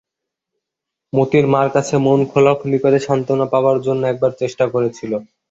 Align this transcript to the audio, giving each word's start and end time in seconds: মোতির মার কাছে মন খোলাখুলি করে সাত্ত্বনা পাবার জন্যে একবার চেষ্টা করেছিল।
মোতির 1.13 1.45
মার 1.47 1.67
কাছে 1.75 1.95
মন 2.05 2.19
খোলাখুলি 2.31 2.77
করে 2.83 2.97
সাত্ত্বনা 2.99 3.45
পাবার 3.53 3.77
জন্যে 3.85 4.05
একবার 4.09 4.31
চেষ্টা 4.41 4.65
করেছিল। 4.73 5.11